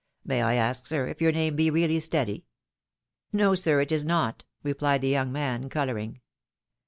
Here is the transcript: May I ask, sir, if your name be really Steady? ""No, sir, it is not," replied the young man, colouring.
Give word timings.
May 0.25 0.41
I 0.41 0.55
ask, 0.55 0.87
sir, 0.87 1.05
if 1.05 1.21
your 1.21 1.31
name 1.31 1.55
be 1.55 1.69
really 1.69 1.99
Steady? 1.99 2.47
""No, 3.31 3.53
sir, 3.53 3.81
it 3.81 3.91
is 3.91 4.03
not," 4.03 4.45
replied 4.63 5.01
the 5.01 5.09
young 5.09 5.31
man, 5.31 5.69
colouring. 5.69 6.21